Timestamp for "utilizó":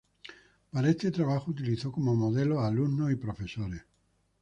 1.51-1.91